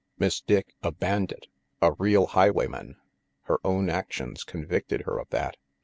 Miss 0.17 0.41
Dick 0.41 0.73
a 0.81 0.91
bandit, 0.91 1.45
a 1.79 1.91
real 1.91 2.25
highwayman! 2.25 2.95
Her 3.43 3.59
own 3.63 3.87
actions 3.87 4.43
convicted 4.43 5.01
her 5.01 5.19
of 5.19 5.29
that. 5.29 5.57